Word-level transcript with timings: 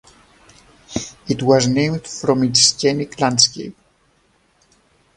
It 1.27 1.43
was 1.43 1.67
named 1.67 2.07
from 2.07 2.41
its 2.41 2.61
scenic 2.75 3.19
landscape. 3.21 3.77